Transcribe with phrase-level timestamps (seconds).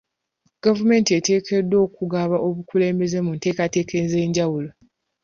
[0.63, 4.69] Gavumenti eteekeddwa okugaba obukulembeze mu nteekateeka ez'enjawulo.